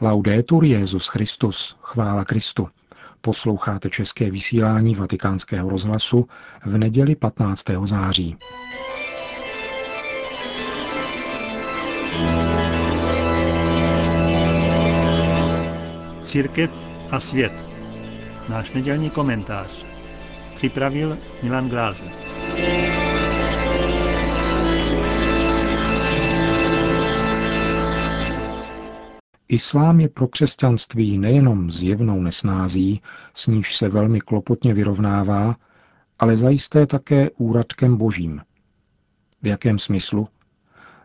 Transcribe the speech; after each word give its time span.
Laudetur 0.00 0.64
Jezus 0.64 1.06
Christus, 1.08 1.76
chvála 1.80 2.24
Kristu. 2.24 2.68
Posloucháte 3.20 3.90
české 3.90 4.30
vysílání 4.30 4.94
Vatikánského 4.94 5.70
rozhlasu 5.70 6.28
v 6.64 6.78
neděli 6.78 7.16
15. 7.16 7.64
září. 7.84 8.36
Církev 16.22 16.88
a 17.10 17.20
svět. 17.20 17.52
Náš 18.48 18.70
nedělní 18.70 19.10
komentář. 19.10 19.84
Připravil 20.54 21.18
Milan 21.42 21.68
Glázer. 21.68 22.25
Islám 29.48 30.00
je 30.00 30.08
pro 30.08 30.28
křesťanství 30.28 31.18
nejenom 31.18 31.72
zjevnou 31.72 32.22
nesnází, 32.22 33.02
s 33.34 33.46
níž 33.46 33.76
se 33.76 33.88
velmi 33.88 34.20
klopotně 34.20 34.74
vyrovnává, 34.74 35.56
ale 36.18 36.36
zajisté 36.36 36.86
také 36.86 37.30
úradkem 37.30 37.96
božím. 37.96 38.40
V 39.42 39.46
jakém 39.46 39.78
smyslu? 39.78 40.28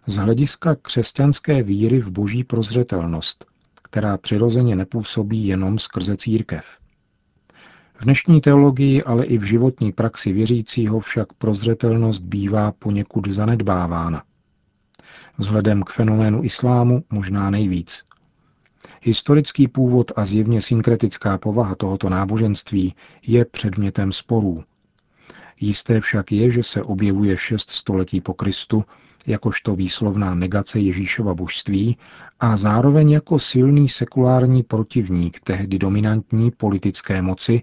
Z 0.07 0.15
hlediska 0.15 0.75
křesťanské 0.75 1.63
víry 1.63 1.99
v 1.99 2.11
boží 2.11 2.43
prozřetelnost, 2.43 3.45
která 3.83 4.17
přirozeně 4.17 4.75
nepůsobí 4.75 5.47
jenom 5.47 5.79
skrze 5.79 6.17
církev. 6.17 6.79
V 7.93 8.03
dnešní 8.03 8.41
teologii, 8.41 9.03
ale 9.03 9.25
i 9.25 9.37
v 9.37 9.43
životní 9.43 9.91
praxi 9.91 10.33
věřícího 10.33 10.99
však 10.99 11.33
prozřetelnost 11.33 12.23
bývá 12.23 12.71
poněkud 12.71 13.27
zanedbávána. 13.27 14.23
Vzhledem 15.37 15.83
k 15.83 15.89
fenoménu 15.89 16.43
islámu 16.43 17.03
možná 17.09 17.49
nejvíc– 17.49 18.03
Historický 19.03 19.67
původ 19.67 20.11
a 20.15 20.25
zjevně 20.25 20.61
synkretická 20.61 21.37
povaha 21.37 21.75
tohoto 21.75 22.09
náboženství 22.09 22.95
je 23.27 23.45
předmětem 23.45 24.11
sporů. 24.11 24.63
Jisté 25.59 25.99
však 25.99 26.31
je, 26.31 26.51
že 26.51 26.63
se 26.63 26.83
objevuje 26.83 27.37
šest 27.37 27.69
století 27.69 28.21
po 28.21 28.33
Kristu 28.33 28.83
jakožto 29.27 29.75
výslovná 29.75 30.35
negace 30.35 30.79
Ježíšova 30.79 31.33
božství 31.33 31.97
a 32.39 32.57
zároveň 32.57 33.11
jako 33.11 33.39
silný 33.39 33.89
sekulární 33.89 34.63
protivník 34.63 35.39
tehdy 35.39 35.79
dominantní 35.79 36.51
politické 36.51 37.21
moci, 37.21 37.61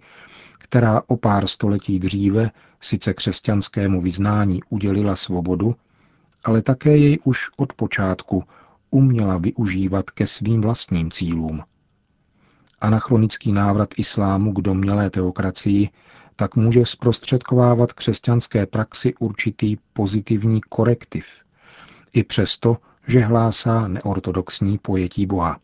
která 0.58 1.02
o 1.06 1.16
pár 1.16 1.46
století 1.46 1.98
dříve 1.98 2.50
sice 2.80 3.14
křesťanskému 3.14 4.00
vyznání 4.00 4.60
udělila 4.68 5.16
svobodu, 5.16 5.74
ale 6.44 6.62
také 6.62 6.96
jej 6.96 7.18
už 7.24 7.50
od 7.56 7.72
počátku 7.72 8.44
uměla 8.90 9.38
využívat 9.38 10.10
ke 10.10 10.26
svým 10.26 10.60
vlastním 10.60 11.10
cílům. 11.10 11.62
Anachronický 12.80 13.52
návrat 13.52 13.88
islámu 13.96 14.52
k 14.52 14.60
domělé 14.62 15.10
teokracii 15.10 15.90
tak 16.36 16.56
může 16.56 16.86
zprostředkovávat 16.86 17.92
křesťanské 17.92 18.66
praxi 18.66 19.14
určitý 19.14 19.76
pozitivní 19.92 20.60
korektiv, 20.60 21.26
i 22.12 22.24
přesto, 22.24 22.76
že 23.06 23.20
hlásá 23.20 23.88
neortodoxní 23.88 24.78
pojetí 24.78 25.26
Boha. 25.26 25.60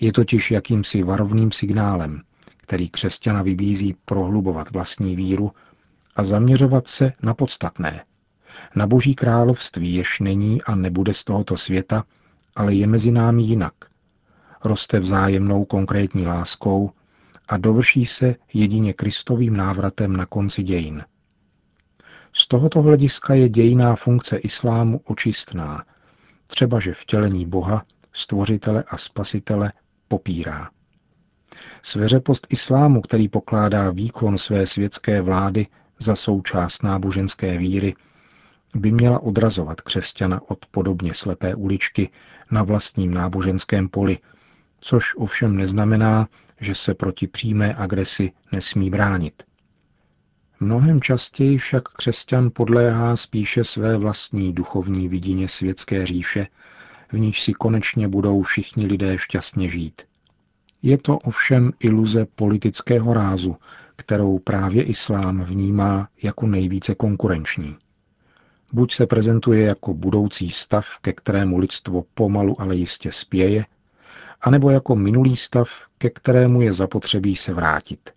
Je 0.00 0.12
totiž 0.12 0.50
jakýmsi 0.50 1.02
varovným 1.02 1.52
signálem, 1.52 2.22
který 2.56 2.90
křesťana 2.90 3.42
vybízí 3.42 3.96
prohlubovat 4.04 4.70
vlastní 4.70 5.16
víru 5.16 5.52
a 6.16 6.24
zaměřovat 6.24 6.88
se 6.88 7.12
na 7.22 7.34
podstatné– 7.34 8.04
na 8.74 8.86
boží 8.86 9.14
království, 9.14 9.94
jež 9.94 10.20
není 10.20 10.62
a 10.62 10.74
nebude 10.74 11.14
z 11.14 11.24
tohoto 11.24 11.56
světa, 11.56 12.04
ale 12.56 12.74
je 12.74 12.86
mezi 12.86 13.12
námi 13.12 13.42
jinak. 13.42 13.74
Roste 14.64 14.98
vzájemnou 14.98 15.64
konkrétní 15.64 16.26
láskou 16.26 16.90
a 17.48 17.56
dovrší 17.56 18.06
se 18.06 18.34
jedině 18.54 18.92
Kristovým 18.92 19.56
návratem 19.56 20.16
na 20.16 20.26
konci 20.26 20.62
dějin. 20.62 21.04
Z 22.32 22.48
tohoto 22.48 22.82
hlediska 22.82 23.34
je 23.34 23.48
dějiná 23.48 23.96
funkce 23.96 24.36
islámu 24.36 25.00
očistná, 25.04 25.84
třeba 26.46 26.80
že 26.80 26.94
vtělení 26.94 27.46
Boha, 27.46 27.84
stvořitele 28.12 28.84
a 28.88 28.96
spasitele, 28.96 29.72
popírá. 30.08 30.70
Sveřepost 31.82 32.46
islámu, 32.50 33.00
který 33.00 33.28
pokládá 33.28 33.90
výkon 33.90 34.38
své 34.38 34.66
světské 34.66 35.20
vlády 35.22 35.66
za 35.98 36.16
součást 36.16 36.82
náboženské 36.82 37.58
víry, 37.58 37.94
by 38.74 38.92
měla 38.92 39.22
odrazovat 39.22 39.80
křesťana 39.80 40.40
od 40.50 40.66
podobně 40.66 41.14
slepé 41.14 41.54
uličky 41.54 42.10
na 42.50 42.62
vlastním 42.62 43.14
náboženském 43.14 43.88
poli, 43.88 44.18
což 44.80 45.14
ovšem 45.16 45.56
neznamená, 45.56 46.28
že 46.60 46.74
se 46.74 46.94
proti 46.94 47.26
přímé 47.26 47.74
agresi 47.74 48.32
nesmí 48.52 48.90
bránit. 48.90 49.42
Mnohem 50.60 51.00
častěji 51.00 51.58
však 51.58 51.88
křesťan 51.88 52.50
podléhá 52.52 53.16
spíše 53.16 53.64
své 53.64 53.96
vlastní 53.96 54.52
duchovní 54.52 55.08
vidině 55.08 55.48
světské 55.48 56.06
říše, 56.06 56.46
v 57.12 57.18
níž 57.18 57.42
si 57.42 57.52
konečně 57.52 58.08
budou 58.08 58.42
všichni 58.42 58.86
lidé 58.86 59.18
šťastně 59.18 59.68
žít. 59.68 60.02
Je 60.82 60.98
to 60.98 61.18
ovšem 61.18 61.72
iluze 61.80 62.26
politického 62.34 63.14
rázu, 63.14 63.56
kterou 63.96 64.38
právě 64.38 64.82
islám 64.82 65.42
vnímá 65.42 66.08
jako 66.22 66.46
nejvíce 66.46 66.94
konkurenční. 66.94 67.76
Buď 68.72 68.94
se 68.94 69.06
prezentuje 69.06 69.62
jako 69.62 69.94
budoucí 69.94 70.50
stav, 70.50 70.86
ke 71.00 71.12
kterému 71.12 71.58
lidstvo 71.58 72.04
pomalu, 72.14 72.60
ale 72.60 72.76
jistě 72.76 73.12
spěje, 73.12 73.66
anebo 74.40 74.70
jako 74.70 74.96
minulý 74.96 75.36
stav, 75.36 75.68
ke 75.98 76.10
kterému 76.10 76.60
je 76.60 76.72
zapotřebí 76.72 77.36
se 77.36 77.54
vrátit. 77.54 78.10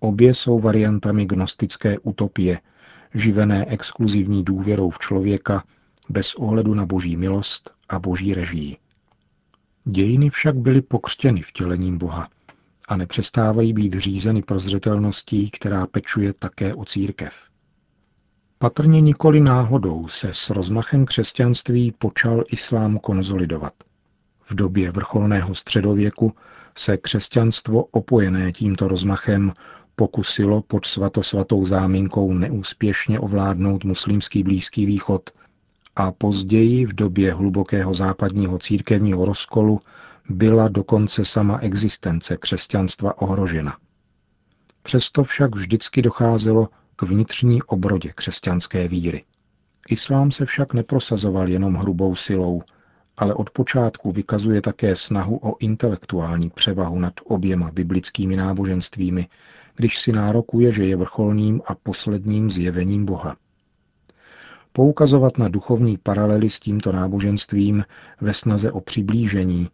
Obě 0.00 0.34
jsou 0.34 0.58
variantami 0.60 1.26
gnostické 1.26 1.98
utopie, 1.98 2.60
živené 3.14 3.66
exkluzivní 3.66 4.44
důvěrou 4.44 4.90
v 4.90 4.98
člověka, 4.98 5.64
bez 6.08 6.34
ohledu 6.34 6.74
na 6.74 6.86
boží 6.86 7.16
milost 7.16 7.70
a 7.88 7.98
boží 7.98 8.34
režii. 8.34 8.76
Dějiny 9.84 10.30
však 10.30 10.56
byly 10.56 10.82
pokřtěny 10.82 11.42
vtělením 11.42 11.98
Boha 11.98 12.28
a 12.88 12.96
nepřestávají 12.96 13.72
být 13.72 13.94
řízeny 13.94 14.42
prozřetelností, 14.42 15.50
která 15.50 15.86
pečuje 15.86 16.32
také 16.32 16.74
o 16.74 16.84
církev. 16.84 17.48
Patrně 18.60 19.00
nikoli 19.00 19.40
náhodou 19.40 20.08
se 20.08 20.28
s 20.32 20.50
rozmachem 20.50 21.06
křesťanství 21.06 21.92
počal 21.92 22.44
islám 22.50 22.98
konzolidovat. 22.98 23.72
V 24.42 24.54
době 24.54 24.90
vrcholného 24.90 25.54
středověku 25.54 26.32
se 26.76 26.96
křesťanstvo 26.96 27.84
opojené 27.84 28.52
tímto 28.52 28.88
rozmachem 28.88 29.52
pokusilo 29.96 30.62
pod 30.62 30.86
svatosvatou 30.86 31.66
záminkou 31.66 32.32
neúspěšně 32.32 33.20
ovládnout 33.20 33.84
muslimský 33.84 34.42
Blízký 34.42 34.86
východ 34.86 35.30
a 35.96 36.12
později 36.12 36.86
v 36.86 36.94
době 36.94 37.34
hlubokého 37.34 37.94
západního 37.94 38.58
církevního 38.58 39.24
rozkolu 39.24 39.80
byla 40.28 40.68
dokonce 40.68 41.24
sama 41.24 41.58
existence 41.58 42.36
křesťanstva 42.36 43.18
ohrožena. 43.22 43.76
Přesto 44.82 45.24
však 45.24 45.56
vždycky 45.56 46.02
docházelo 46.02 46.68
k 46.98 47.02
vnitřní 47.02 47.62
obrodě 47.62 48.12
křesťanské 48.14 48.88
víry. 48.88 49.24
Islám 49.88 50.30
se 50.30 50.44
však 50.44 50.74
neprosazoval 50.74 51.48
jenom 51.48 51.74
hrubou 51.74 52.16
silou, 52.16 52.62
ale 53.16 53.34
od 53.34 53.50
počátku 53.50 54.12
vykazuje 54.12 54.62
také 54.62 54.96
snahu 54.96 55.36
o 55.42 55.56
intelektuální 55.58 56.50
převahu 56.50 56.98
nad 56.98 57.14
oběma 57.24 57.70
biblickými 57.70 58.36
náboženstvími, 58.36 59.28
když 59.76 59.98
si 59.98 60.12
nárokuje, 60.12 60.72
že 60.72 60.84
je 60.84 60.96
vrcholným 60.96 61.62
a 61.66 61.74
posledním 61.74 62.50
zjevením 62.50 63.04
Boha. 63.04 63.36
Poukazovat 64.72 65.38
na 65.38 65.48
duchovní 65.48 65.98
paralely 65.98 66.50
s 66.50 66.60
tímto 66.60 66.92
náboženstvím 66.92 67.84
ve 68.20 68.34
snaze 68.34 68.72
o 68.72 68.80
přiblížení 68.80 69.68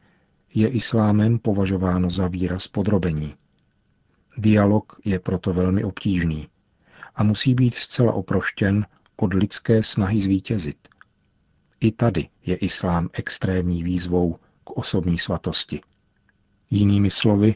je 0.55 0.69
islámem 0.69 1.39
považováno 1.39 2.11
za 2.11 2.29
výraz 2.29 2.69
podrobení. 2.69 3.35
Dialog 4.39 4.97
je 5.05 5.19
proto 5.19 5.53
velmi 5.53 5.85
obtížný 5.85 6.49
a 7.17 7.23
musí 7.23 7.55
být 7.55 7.75
zcela 7.75 8.13
oproštěn 8.13 8.87
od 9.17 9.35
lidské 9.35 9.83
snahy 9.83 10.21
zvítězit. 10.21 10.77
I 11.81 11.93
tady 11.93 12.29
je 12.47 12.57
islám 12.57 13.09
extrémní 13.13 13.83
výzvou 13.83 14.37
k 14.65 14.71
osobní 14.71 15.19
svatosti. 15.19 15.81
Jinými 16.71 17.11
slovy, 17.11 17.55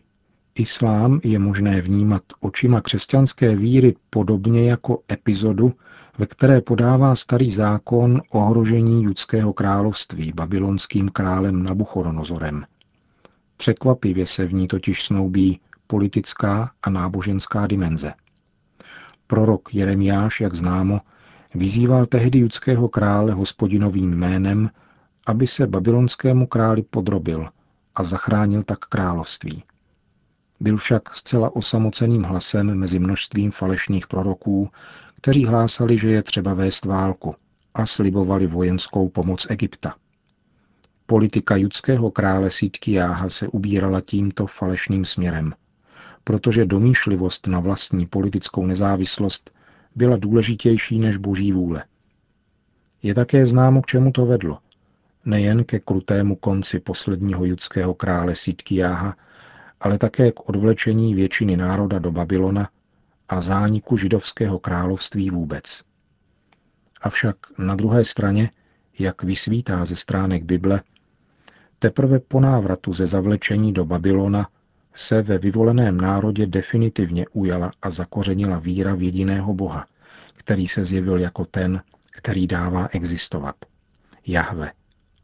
islám 0.55 1.20
je 1.25 1.38
možné 1.38 1.81
vnímat 1.81 2.22
očima 2.40 2.81
křesťanské 2.81 3.56
víry 3.56 3.94
podobně 4.10 4.70
jako 4.70 5.02
epizodu, 5.12 5.72
ve 6.19 6.26
které 6.26 6.61
podává 6.61 7.16
starý 7.16 7.50
zákon 7.50 8.22
ohrožení 8.31 9.04
judského 9.04 9.52
království 9.52 10.32
babylonským 10.32 11.08
králem 11.08 11.62
Nabuchodonozorem. 11.62 12.64
Překvapivě 13.56 14.26
se 14.26 14.46
v 14.46 14.54
ní 14.54 14.69
totiž 14.69 15.02
snoubí 15.02 15.61
politická 15.87 16.70
a 16.82 16.90
náboženská 16.90 17.66
dimenze– 17.66 18.12
Prorok 19.28 19.75
Jeremiáš, 19.75 20.40
jak 20.40 20.54
známo, 20.54 21.00
vyzýval 21.54 22.06
tehdy 22.06 22.38
judského 22.38 22.88
krále 22.88 23.32
hospodinovým 23.32 24.10
jménem, 24.10 24.70
aby 25.26 25.46
se 25.46 25.66
babylonskému 25.66 26.46
králi 26.46 26.82
podrobil 26.82 27.48
a 27.94 28.02
zachránil 28.02 28.62
tak 28.62 28.78
království. 28.78 29.64
Byl 30.60 30.76
však 30.76 31.14
zcela 31.14 31.56
osamoceným 31.56 32.22
hlasem 32.22 32.75
mezi 32.75 32.98
množstvím 32.98 33.50
falešných 33.50 34.06
proroků, 34.06 34.70
kteří 35.14 35.44
hlásali, 35.44 35.98
že 35.98 36.10
je 36.10 36.22
třeba 36.22 36.54
vést 36.54 36.84
válku 36.84 37.34
a 37.75 37.86
slibovali 37.86 38.46
vojenskou 38.46 39.08
pomoc 39.08 39.46
Egypta. 39.50 39.94
Politika 41.06 41.56
judského 41.56 42.10
krále 42.10 42.50
Sitkiáha 42.50 43.28
se 43.28 43.48
ubírala 43.48 44.00
tímto 44.00 44.46
falešným 44.46 45.04
směrem, 45.04 45.54
protože 46.28 46.64
domýšlivost 46.64 47.46
na 47.46 47.60
vlastní 47.60 48.06
politickou 48.06 48.66
nezávislost 48.66 49.50
byla 49.94 50.16
důležitější 50.16 50.98
než 50.98 51.16
boží 51.16 51.52
vůle. 51.52 51.84
Je 53.02 53.14
také 53.14 53.46
známo, 53.46 53.82
k 53.82 53.86
čemu 53.86 54.12
to 54.12 54.26
vedlo. 54.26 54.58
Nejen 55.25 55.64
ke 55.64 55.80
krutému 55.80 56.36
konci 56.36 56.80
posledního 56.80 57.44
judského 57.44 57.94
krále 57.94 58.34
Sitkiáha, 58.34 59.16
ale 59.80 59.98
také 59.98 60.32
k 60.32 60.48
odvlečení 60.48 61.14
většiny 61.14 61.56
národa 61.56 61.98
do 61.98 62.12
Babylona 62.12 62.69
a 63.28 63.40
zániku 63.40 63.96
židovského 63.96 64.58
království 64.58 65.30
vůbec. 65.30 65.82
Avšak 67.02 67.36
na 67.58 67.75
druhé 67.75 68.04
straně, 68.04 68.50
jak 68.98 69.22
vysvítá 69.22 69.84
ze 69.84 69.96
stránek 69.96 70.44
Bible, 70.44 70.82
teprve 71.78 72.19
po 72.19 72.40
návratu 72.40 72.92
ze 72.92 73.06
zavlečení 73.06 73.72
do 73.72 73.84
Babylona 73.84 74.48
se 74.99 75.23
ve 75.23 75.39
vyvoleném 75.39 76.00
národě 76.00 76.47
definitivně 76.47 77.27
ujala 77.29 77.73
a 77.83 77.91
zakořenila 77.91 78.59
víra 78.59 78.95
v 78.95 79.03
jediného 79.03 79.55
Boha, 79.55 79.87
který 80.35 80.69
se 80.69 80.85
zjevil 80.85 81.19
jako 81.19 81.45
ten, 81.45 81.83
který 82.11 82.47
dává 82.47 82.89
existovat. 82.93 83.55
Jahve, 84.27 84.73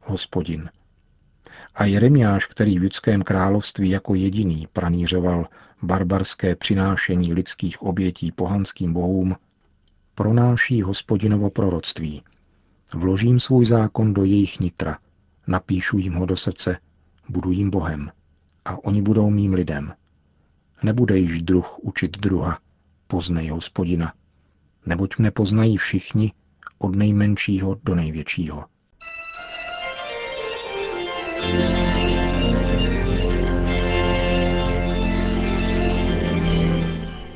hospodin. 0.00 0.70
A 1.74 1.84
Jeremiáš, 1.84 2.46
který 2.46 2.78
v 2.78 2.82
judském 2.82 3.22
království 3.22 3.90
jako 3.90 4.14
jediný 4.14 4.68
pranířoval 4.72 5.46
barbarské 5.82 6.56
přinášení 6.56 7.32
lidských 7.32 7.82
obětí 7.82 8.32
pohanským 8.32 8.92
bohům, 8.92 9.36
pronáší 10.14 10.82
hospodinovo 10.82 11.50
proroctví. 11.50 12.22
Vložím 12.94 13.40
svůj 13.40 13.66
zákon 13.66 14.14
do 14.14 14.24
jejich 14.24 14.60
nitra, 14.60 14.98
napíšu 15.46 15.98
jim 15.98 16.14
ho 16.14 16.26
do 16.26 16.36
srdce, 16.36 16.78
budu 17.28 17.50
jim 17.50 17.70
Bohem 17.70 18.10
a 18.64 18.84
oni 18.84 19.02
budou 19.02 19.30
mým 19.30 19.54
lidem. 19.54 19.94
Nebude 20.82 21.18
již 21.18 21.42
druh 21.42 21.78
učit 21.78 22.18
druha, 22.18 22.58
poznej 23.06 23.48
hospodina, 23.48 24.12
neboť 24.86 25.18
mne 25.18 25.30
poznají 25.30 25.76
všichni, 25.76 26.32
od 26.78 26.96
nejmenšího 26.96 27.80
do 27.84 27.94
největšího. 27.94 28.64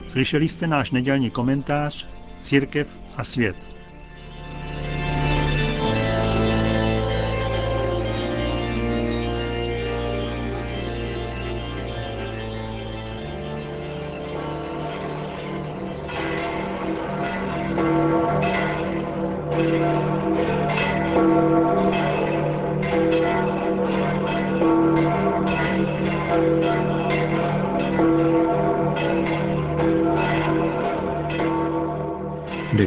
Slyšeli 0.08 0.48
jste 0.48 0.66
náš 0.66 0.90
nedělní 0.90 1.30
komentář 1.30 2.08
Církev 2.40 2.88
a 3.16 3.24
svět. 3.24 3.77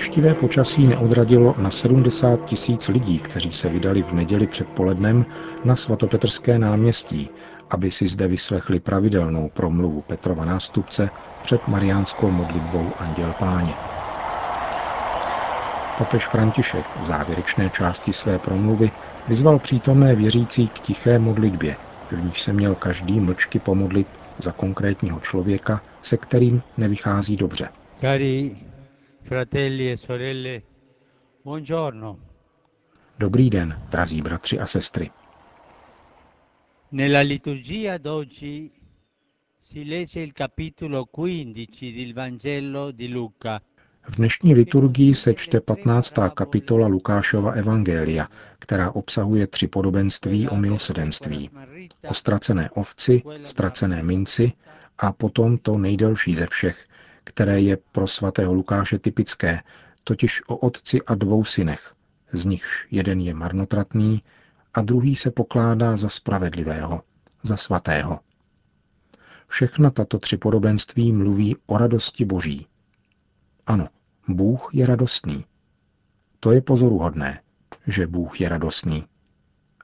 Deštivé 0.01 0.33
počasí 0.36 0.88
neodradilo 0.88 1.56
na 1.57 1.71
70 1.71 2.44
tisíc 2.45 2.88
lidí, 2.88 3.19
kteří 3.19 3.51
se 3.51 3.69
vydali 3.69 4.01
v 4.03 4.13
neděli 4.13 4.48
předpolednem 4.48 5.25
na 5.63 5.75
svatopetrské 5.75 6.59
náměstí, 6.59 7.30
aby 7.69 7.92
si 7.92 8.07
zde 8.07 8.27
vyslechli 8.27 8.80
pravidelnou 8.80 9.50
promluvu 9.50 10.01
Petrova 10.01 10.45
nástupce 10.45 11.09
před 11.42 11.68
mariánskou 11.68 12.31
modlitbou 12.31 12.94
Anděl 12.98 13.33
Páně. 13.33 13.77
Papež 15.95 16.27
František 16.27 16.86
v 16.95 17.06
závěrečné 17.06 17.69
části 17.69 18.13
své 18.13 18.39
promluvy 18.39 18.92
vyzval 19.27 19.59
přítomné 19.59 20.15
věřící 20.15 20.68
k 20.68 20.80
tiché 20.80 21.19
modlitbě, 21.19 21.77
v 22.12 22.24
níž 22.24 22.42
se 22.42 22.53
měl 22.53 22.75
každý 22.75 23.19
mlčky 23.19 23.59
pomodlit 23.59 24.07
za 24.38 24.51
konkrétního 24.51 25.19
člověka, 25.19 25.81
se 26.01 26.18
kterým 26.18 26.62
nevychází 26.77 27.36
dobře. 27.36 27.69
Fratelli 29.21 29.91
e 29.91 29.95
sorelle, 29.95 30.63
buongiorno. 31.41 32.19
Dobrý 33.18 33.50
den, 33.50 33.81
drazí 33.89 34.21
bratři 34.21 34.59
a 34.59 34.65
sestry. 34.65 35.12
Nella 36.91 37.21
liturgia 37.21 37.97
d'oggi 37.97 38.71
si 39.59 39.85
legge 39.85 40.21
il 40.21 40.33
capitolo 40.33 41.06
15 41.06 41.91
del 41.94 42.13
Vangelo 42.13 42.91
di 42.91 43.07
Luca. 43.07 43.62
V 44.09 44.15
dnešní 44.15 44.53
liturgii 44.53 45.15
se 45.15 45.33
čte 45.33 45.62
15. 45.62 46.13
kapitola 46.33 46.88
Lukášova 46.88 47.51
Evangelia, 47.51 48.27
která 48.59 48.91
obsahuje 48.91 49.47
tři 49.47 49.67
podobenství 49.67 50.50
o 50.50 50.56
milosedenství. 50.56 51.50
O 52.07 52.13
ztracené 52.13 52.69
ovci, 52.69 53.21
ztracené 53.44 54.03
minci 54.03 54.53
a 54.97 55.13
potom 55.13 55.57
to 55.57 55.77
nejdelší 55.77 56.35
ze 56.35 56.47
všech, 56.47 56.88
které 57.23 57.62
je 57.62 57.77
pro 57.91 58.07
svatého 58.07 58.53
Lukáše 58.53 59.00
typické, 59.00 59.62
totiž 60.03 60.41
o 60.47 60.57
otci 60.57 61.01
a 61.01 61.15
dvou 61.15 61.45
synech, 61.45 61.94
z 62.33 62.45
nichž 62.45 62.88
jeden 62.91 63.19
je 63.19 63.33
marnotratný 63.33 64.23
a 64.73 64.81
druhý 64.81 65.15
se 65.15 65.31
pokládá 65.31 65.97
za 65.97 66.09
spravedlivého, 66.09 67.01
za 67.44 67.57
svatého. 67.57 68.19
Všechna 69.47 69.89
tato 69.89 70.19
tři 70.19 70.38
podobenství 70.38 71.12
mluví 71.12 71.56
o 71.65 71.77
radosti 71.77 72.25
Boží. 72.25 72.68
Ano, 73.65 73.88
Bůh 74.27 74.69
je 74.74 74.85
radostný. 74.85 75.45
To 76.39 76.51
je 76.51 76.62
pozoruhodné, 76.62 77.41
že 77.88 78.07
Bůh 78.07 78.41
je 78.41 78.50
radostný. 78.50 79.06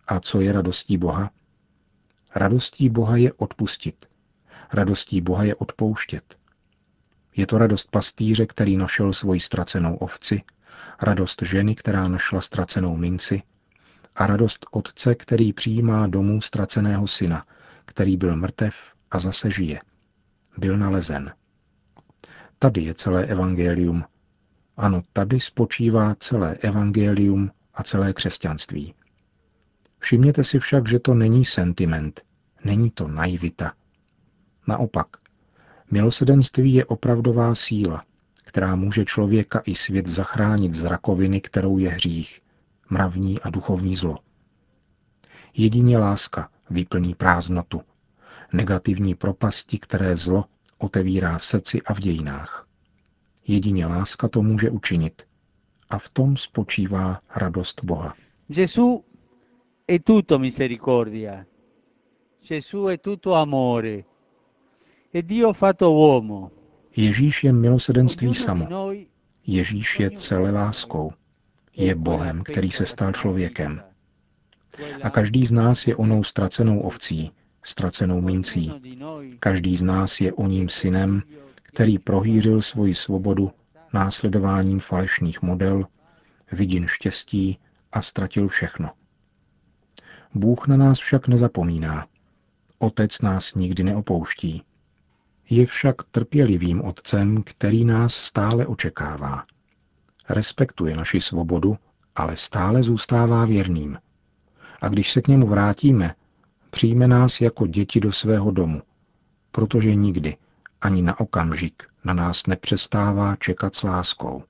A 0.08 0.20
co 0.20 0.42
je 0.42 0.52
radostí 0.52 0.98
Boha? 0.98 1.32
Radostí 2.36 2.90
Boha 2.90 3.18
je 3.18 3.34
odpustit. 3.34 4.06
Radostí 4.74 5.22
Boha 5.22 5.44
je 5.44 5.56
odpouštět. 5.56 6.37
Je 7.38 7.48
to 7.48 7.58
radost 7.58 7.92
pastýře, 7.92 8.46
který 8.46 8.78
našel 8.78 9.14
svoji 9.14 9.40
ztracenou 9.40 9.96
ovci, 9.96 10.42
radost 11.02 11.42
ženy, 11.42 11.76
která 11.76 12.08
našla 12.08 12.42
ztracenou 12.42 12.98
minci, 12.98 13.42
a 14.16 14.28
radost 14.28 14.66
otce, 14.72 15.16
který 15.16 15.54
přijímá 15.54 16.08
domů 16.08 16.42
ztraceného 16.42 17.08
syna, 17.08 17.46
který 17.86 18.18
byl 18.18 18.36
mrtev 18.36 18.76
a 19.12 19.20
zase 19.20 19.52
žije. 19.52 19.80
Byl 20.58 20.78
nalezen. 20.78 21.34
Tady 22.60 22.82
je 22.82 22.94
celé 22.94 23.26
evangelium. 23.26 24.04
Ano, 24.78 25.04
tady 25.14 25.40
spočívá 25.40 26.16
celé 26.16 26.56
evangelium 26.56 27.52
a 27.74 27.84
celé 27.84 28.14
křesťanství. 28.14 28.94
Všimněte 30.00 30.44
si 30.44 30.60
však, 30.60 30.90
že 30.90 31.00
to 31.00 31.14
není 31.14 31.46
sentiment, 31.46 32.22
není 32.64 32.92
to 32.92 33.08
naivita. 33.08 33.74
Naopak, 34.68 35.08
milosedenství 35.92 36.74
je 36.74 36.86
opravdová 36.86 37.56
síla, 37.56 38.04
která 38.44 38.76
může 38.76 39.06
člověka 39.06 39.62
i 39.66 39.76
svět 39.76 40.08
zachránit 40.08 40.74
z 40.74 40.84
rakoviny, 40.84 41.42
kterou 41.42 41.78
je 41.78 41.90
hřích, 41.90 42.42
mravní 42.90 43.40
a 43.40 43.50
duchovní 43.50 43.96
zlo. 43.96 44.18
Jedině 45.54 45.98
láska 45.98 46.50
vyplní 46.70 47.16
prázdnotu, 47.16 47.82
negativní 48.54 49.16
propasti, 49.16 49.80
které 49.80 50.16
zlo 50.16 50.46
otevírá 50.78 51.38
v 51.38 51.46
srdci 51.46 51.82
a 51.82 51.94
v 51.94 52.00
dějinách. 52.00 52.68
Jedině 53.48 53.86
láska 53.86 54.28
to 54.28 54.42
může 54.42 54.70
učinit. 54.70 55.22
A 55.90 55.98
v 55.98 56.10
tom 56.10 56.38
spočívá 56.38 57.22
radost 57.36 57.84
Boha. 57.84 58.14
Gesù 58.50 59.04
è 59.88 60.00
tutto 60.00 60.40
misericordia. 60.40 61.46
Gesù 62.44 62.88
è 62.88 62.98
tutto 62.98 63.34
amore. 63.36 64.04
Ježíš 66.96 67.44
je 67.44 67.54
milosedenství 67.54 68.34
samo. 68.34 68.92
Ježíš 69.48 70.00
je 70.00 70.12
celé 70.12 70.52
láskou. 70.52 71.14
Je 71.76 71.96
Bohem, 71.96 72.44
který 72.44 72.72
se 72.72 72.86
stal 72.86 73.12
člověkem. 73.14 73.82
A 75.04 75.10
každý 75.10 75.46
z 75.46 75.52
nás 75.52 75.88
je 75.88 75.96
onou 75.96 76.24
ztracenou 76.24 76.80
ovcí, 76.80 77.32
ztracenou 77.64 78.22
mincí. 78.22 78.74
Každý 79.40 79.78
z 79.78 79.84
nás 79.84 80.22
je 80.22 80.34
o 80.34 80.48
ním 80.48 80.70
synem, 80.70 81.22
který 81.64 82.00
prohýřil 82.00 82.62
svoji 82.62 82.96
svobodu 82.96 83.52
následováním 83.94 84.80
falešných 84.80 85.42
model, 85.42 85.86
vidin 86.52 86.88
štěstí 86.88 87.60
a 87.92 88.02
ztratil 88.02 88.48
všechno. 88.48 88.90
Bůh 90.34 90.68
na 90.68 90.78
nás 90.78 91.00
však 91.00 91.28
nezapomíná. 91.28 92.08
Otec 92.80 93.22
nás 93.22 93.56
nikdy 93.56 93.84
neopouští. 93.84 94.64
Je 95.50 95.66
však 95.66 96.04
trpělivým 96.04 96.82
otcem, 96.82 97.44
který 97.44 97.86
nás 97.86 98.14
stále 98.14 98.68
očekává. 98.68 99.46
Respektuje 100.30 100.96
naši 100.96 101.22
svobodu, 101.22 101.78
ale 102.16 102.38
stále 102.38 102.84
zůstává 102.84 103.46
věrným. 103.46 103.98
A 104.82 104.90
když 104.90 105.12
se 105.12 105.22
k 105.22 105.28
němu 105.28 105.48
vrátíme, 105.48 106.16
přijme 106.70 107.08
nás 107.08 107.42
jako 107.42 107.68
děti 107.68 108.00
do 108.00 108.12
svého 108.12 108.52
domu, 108.52 108.82
protože 109.52 109.96
nikdy, 109.96 110.38
ani 110.82 111.02
na 111.02 111.20
okamžik, 111.20 111.84
na 112.04 112.14
nás 112.14 112.48
nepřestává 112.48 113.36
čekat 113.36 113.76
s 113.76 113.84
láskou. 113.84 114.44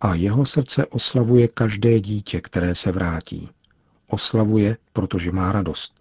A 0.00 0.14
jeho 0.14 0.46
srdce 0.46 0.86
oslavuje 0.86 1.48
každé 1.48 2.00
dítě, 2.00 2.40
které 2.40 2.74
se 2.74 2.92
vrátí. 2.92 3.50
Oslavuje, 4.06 4.76
protože 4.92 5.32
má 5.32 5.52
radost. 5.52 5.99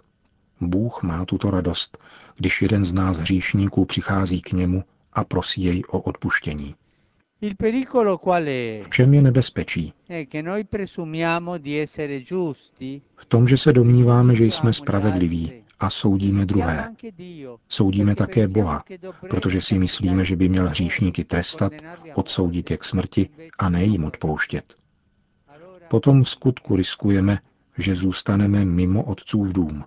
Bůh 0.61 1.03
má 1.03 1.25
tuto 1.25 1.51
radost, 1.51 1.97
když 2.35 2.61
jeden 2.61 2.85
z 2.85 2.93
nás 2.93 3.17
hříšníků 3.17 3.85
přichází 3.85 4.41
k 4.41 4.51
němu 4.51 4.83
a 5.13 5.23
prosí 5.23 5.63
jej 5.63 5.83
o 5.89 5.99
odpuštění. 5.99 6.75
V 8.81 8.89
čem 8.89 9.13
je 9.13 9.21
nebezpečí? 9.21 9.93
V 13.15 13.25
tom, 13.25 13.47
že 13.47 13.57
se 13.57 13.73
domníváme, 13.73 14.35
že 14.35 14.45
jsme 14.45 14.73
spravedliví 14.73 15.53
a 15.79 15.89
soudíme 15.89 16.45
druhé. 16.45 16.95
Soudíme 17.69 18.15
také 18.15 18.47
Boha, 18.47 18.83
protože 19.29 19.61
si 19.61 19.79
myslíme, 19.79 20.25
že 20.25 20.35
by 20.35 20.49
měl 20.49 20.69
hříšníky 20.69 21.23
trestat, 21.23 21.73
odsoudit 22.15 22.71
je 22.71 22.77
k 22.77 22.83
smrti 22.83 23.29
a 23.59 23.69
ne 23.69 23.83
jim 23.83 24.03
odpouštět. 24.03 24.73
Potom 25.87 26.23
v 26.23 26.29
skutku 26.29 26.75
riskujeme, 26.75 27.39
že 27.77 27.95
zůstaneme 27.95 28.65
mimo 28.65 29.03
otcův 29.03 29.53
dům. 29.53 29.83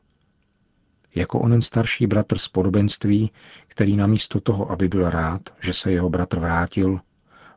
Jako 1.14 1.40
onen 1.40 1.62
starší 1.62 2.06
bratr 2.06 2.38
z 2.38 2.48
podobenství, 2.48 3.32
který 3.68 3.96
namísto 3.96 4.40
toho, 4.40 4.70
aby 4.70 4.88
byl 4.88 5.10
rád, 5.10 5.42
že 5.60 5.72
se 5.72 5.92
jeho 5.92 6.10
bratr 6.10 6.38
vrátil, 6.38 7.00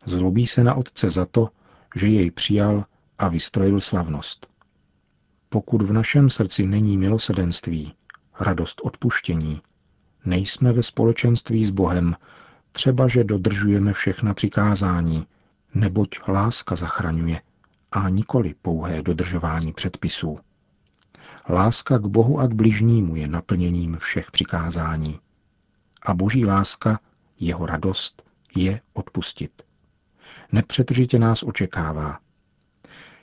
zlobí 0.05 0.47
se 0.47 0.63
na 0.63 0.73
otce 0.75 1.09
za 1.09 1.25
to, 1.25 1.49
že 1.95 2.07
jej 2.07 2.31
přijal 2.31 2.85
a 3.17 3.27
vystrojil 3.27 3.81
slavnost. 3.81 4.47
Pokud 5.49 5.81
v 5.81 5.93
našem 5.93 6.29
srdci 6.29 6.67
není 6.67 6.97
milosedenství, 6.97 7.93
radost 8.39 8.81
odpuštění, 8.83 9.61
nejsme 10.25 10.73
ve 10.73 10.83
společenství 10.83 11.65
s 11.65 11.69
Bohem, 11.69 12.15
třeba 12.71 13.07
že 13.07 13.23
dodržujeme 13.23 13.93
všechna 13.93 14.33
přikázání, 14.33 15.27
neboť 15.73 16.09
láska 16.27 16.75
zachraňuje 16.75 17.41
a 17.91 18.09
nikoli 18.09 18.55
pouhé 18.61 19.01
dodržování 19.01 19.73
předpisů. 19.73 20.39
Láska 21.49 21.97
k 21.97 22.05
Bohu 22.05 22.39
a 22.39 22.47
k 22.47 22.53
bližnímu 22.53 23.15
je 23.15 23.27
naplněním 23.27 23.97
všech 23.97 24.31
přikázání. 24.31 25.19
A 26.01 26.13
boží 26.13 26.45
láska, 26.45 26.99
jeho 27.39 27.65
radost, 27.65 28.23
je 28.55 28.81
odpustit. 28.93 29.61
Nepřetržitě 30.51 31.19
nás 31.19 31.43
očekává. 31.43 32.19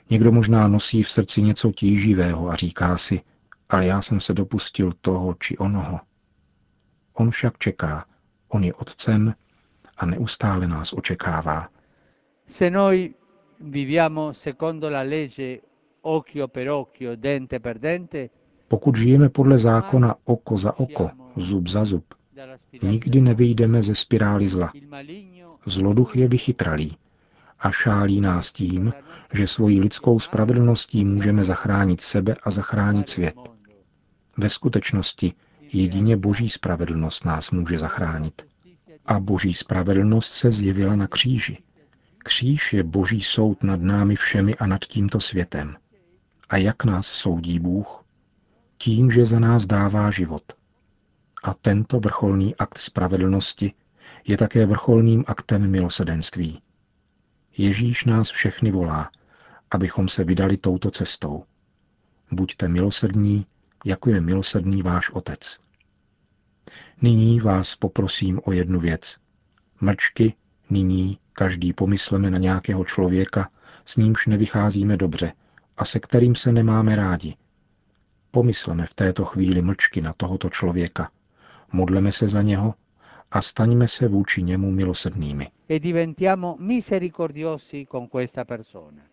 Někdo 0.09 0.31
možná 0.31 0.67
nosí 0.67 1.03
v 1.03 1.09
srdci 1.09 1.41
něco 1.41 1.71
tíživého 1.71 2.49
a 2.49 2.55
říká 2.55 2.97
si, 2.97 3.21
ale 3.69 3.85
já 3.85 4.01
jsem 4.01 4.19
se 4.19 4.33
dopustil 4.33 4.93
toho 5.01 5.35
či 5.39 5.57
onoho. 5.57 5.99
On 7.13 7.31
však 7.31 7.57
čeká, 7.57 8.05
on 8.47 8.63
je 8.63 8.73
otcem 8.73 9.35
a 9.97 10.05
neustále 10.05 10.67
nás 10.67 10.93
očekává. 10.93 11.69
Se 12.47 12.69
noi 12.69 13.13
viviamo 13.59 14.33
secondo 14.33 14.89
la 14.89 15.01
legge 15.01 15.59
occhio 16.03 16.47
per 16.47 16.69
occhio, 16.69 17.15
dente 17.15 17.59
per 17.59 17.79
dente, 17.79 18.29
Pokud 18.67 18.95
žijeme 18.97 19.29
podle 19.29 19.57
zákona 19.57 20.15
oko 20.25 20.57
za 20.57 20.79
oko, 20.79 21.09
zub 21.35 21.67
za 21.67 21.85
zub, 21.85 22.05
nikdy 22.83 23.21
nevyjdeme 23.21 23.83
ze 23.83 23.95
spirály 23.95 24.47
zla. 24.47 24.71
Zloduch 25.65 26.15
je 26.15 26.27
vychytralý 26.27 26.97
a 27.59 27.71
šálí 27.71 28.21
nás 28.21 28.51
tím, 28.51 28.93
že 29.33 29.47
svojí 29.47 29.79
lidskou 29.79 30.19
spravedlností 30.19 31.05
můžeme 31.05 31.43
zachránit 31.43 32.01
sebe 32.01 32.35
a 32.43 32.51
zachránit 32.51 33.09
svět. 33.09 33.35
Ve 34.37 34.49
skutečnosti 34.49 35.33
jedině 35.73 36.17
boží 36.17 36.49
spravedlnost 36.49 37.25
nás 37.25 37.51
může 37.51 37.79
zachránit. 37.79 38.41
A 39.05 39.19
boží 39.19 39.53
spravedlnost 39.53 40.31
se 40.33 40.51
zjevila 40.51 40.95
na 40.95 41.07
kříži. 41.07 41.57
Kříž 42.17 42.73
je 42.73 42.83
boží 42.83 43.21
soud 43.21 43.63
nad 43.63 43.81
námi 43.81 44.15
všemi 44.15 44.55
a 44.55 44.67
nad 44.67 44.81
tímto 44.85 45.19
světem. 45.19 45.75
A 46.49 46.57
jak 46.57 46.83
nás 46.83 47.07
soudí 47.07 47.59
Bůh? 47.59 48.03
Tím, 48.77 49.11
že 49.11 49.25
za 49.25 49.39
nás 49.39 49.65
dává 49.65 50.11
život. 50.11 50.43
A 51.43 51.53
tento 51.53 51.99
vrcholný 51.99 52.55
akt 52.55 52.77
spravedlnosti 52.77 53.73
je 54.27 54.37
také 54.37 54.65
vrcholným 54.65 55.23
aktem 55.27 55.71
milosedenství. 55.71 56.61
Ježíš 57.57 58.05
nás 58.05 58.29
všechny 58.29 58.71
volá, 58.71 59.11
abychom 59.71 60.09
se 60.09 60.23
vydali 60.23 60.57
touto 60.57 60.91
cestou. 60.91 61.43
Buďte 62.31 62.67
milosrdní, 62.67 63.45
jako 63.85 64.09
je 64.09 64.21
milosrdný 64.21 64.81
váš 64.81 65.09
Otec. 65.09 65.59
Nyní 67.01 67.39
vás 67.39 67.75
poprosím 67.75 68.39
o 68.43 68.51
jednu 68.51 68.79
věc. 68.79 69.17
Mlčky, 69.81 70.35
nyní 70.69 71.19
každý 71.33 71.73
pomysleme 71.73 72.29
na 72.29 72.37
nějakého 72.37 72.85
člověka, 72.85 73.49
s 73.85 73.95
nímž 73.95 74.27
nevycházíme 74.27 74.97
dobře 74.97 75.33
a 75.77 75.85
se 75.85 75.99
kterým 75.99 76.35
se 76.35 76.51
nemáme 76.51 76.95
rádi. 76.95 77.35
Pomysleme 78.31 78.85
v 78.85 78.93
této 78.93 79.25
chvíli 79.25 79.61
mlčky 79.61 80.01
na 80.01 80.13
tohoto 80.13 80.49
člověka. 80.49 81.11
Modleme 81.71 82.11
se 82.11 82.27
za 82.27 82.41
něho 82.41 82.73
a 83.31 83.41
staňme 83.41 83.87
se 83.87 84.07
vůči 84.07 84.43
němu 84.43 84.71
milosrdnými. 84.71 85.47
e 85.69 85.79
diventiamo 85.79 86.55
misericordiosi 86.59 87.85
con 87.91 88.07
questa 88.07 88.45
persona. 88.45 89.12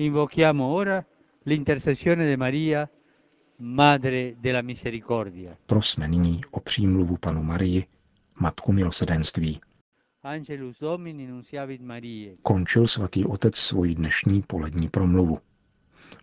Invochiamo 0.00 0.64
ora 0.64 1.04
l'intercessione 1.42 2.28
di 2.28 2.36
Maria, 2.36 2.88
Madre 3.56 4.36
della 4.38 4.62
Misericordia. 4.62 5.56
Prosme 5.66 6.08
nyní 6.08 6.40
o 6.50 6.60
přímluvu 6.60 7.16
panu 7.20 7.42
Marii, 7.42 7.84
Matku 8.40 8.72
milosedenství. 8.72 9.60
Angelus 10.22 10.78
Domini 10.80 11.26
nunciavit 11.26 11.80
Mariae. 11.82 12.34
Končil 12.42 12.86
svatý 12.86 13.24
otec 13.24 13.56
svoji 13.56 13.94
dnešní 13.94 14.42
polední 14.42 14.88
promluvu. 14.88 15.38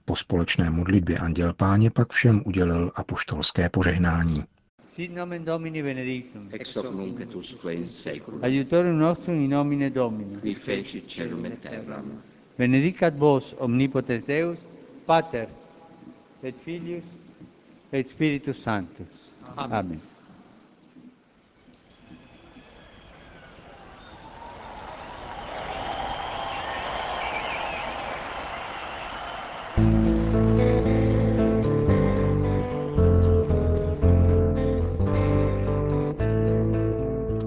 Po 0.05 0.15
společné 0.15 0.69
modlitbě 0.69 1.17
Anděl 1.17 1.53
Páně 1.53 1.91
pak 1.91 2.11
všem 2.11 2.41
udělil 2.45 2.91
apoštolské 2.95 3.69
požehnání. 3.69 4.43
Sit 4.87 5.15
nomen 5.15 5.45
Domini 5.45 5.83
benedictum. 5.83 6.49
ex 6.51 6.75
hoc 6.75 6.91
nunc 6.91 7.19
et 7.21 7.35
usque 7.35 7.73
in 7.73 7.85
saeculum, 7.87 8.43
Aiutorium 8.43 8.99
nostrum 8.99 9.35
in 9.35 9.49
nomine 9.49 9.89
Domini. 9.89 10.37
qui 10.37 10.53
feci 10.53 11.01
celum 11.01 11.45
et 11.45 11.59
terram. 11.59 12.21
Benedicat 12.57 13.13
vos 13.19 13.55
omnipotens 13.59 14.25
Deus, 14.25 14.57
Pater 15.05 15.47
et 16.43 16.55
Filius 16.63 17.03
et 17.91 18.07
Spiritus 18.09 18.63
Sanctus. 18.63 19.31
Amen. 19.57 19.99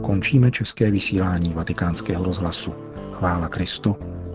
Končíme 0.03 0.51
české 0.51 0.91
vysílání 0.91 1.53
vatikánského 1.53 2.25
rozhlasu. 2.25 2.75
Chvála 3.13 3.49
Kristu. 3.49 4.08